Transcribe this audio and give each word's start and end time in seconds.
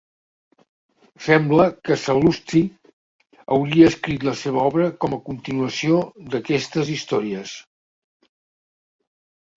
Sembla 1.25 1.65
que 1.89 1.97
Sal·lusti 2.03 2.61
hauria 3.57 3.91
escrit 3.93 4.25
la 4.29 4.35
seva 4.41 4.63
obra 4.71 4.87
com 5.05 5.15
a 5.19 5.23
continuació 5.29 6.01
d'aquestes 6.33 6.91
històries. 6.97 7.57